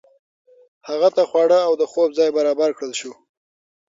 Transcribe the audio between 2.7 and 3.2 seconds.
کړل شو.